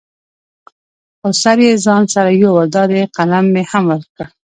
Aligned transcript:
خو 1.19 1.27
سر 1.43 1.57
یې 1.65 1.73
ځان 1.85 2.03
سره 2.13 2.31
یوړ، 2.41 2.61
دا 2.75 2.83
دی 2.91 3.01
قلم 3.15 3.45
مې 3.53 3.63
هم 3.71 3.83
درکړ. 3.89 4.25